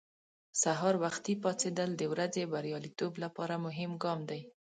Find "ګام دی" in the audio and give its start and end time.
4.03-4.41